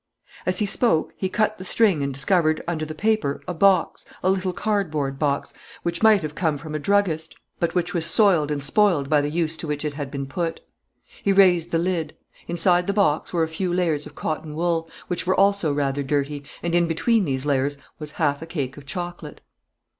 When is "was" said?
7.93-8.03, 17.99-18.13